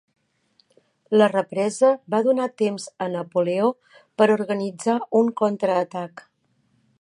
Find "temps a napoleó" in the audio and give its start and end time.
2.61-3.69